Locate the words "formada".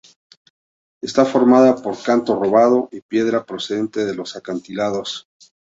1.25-1.75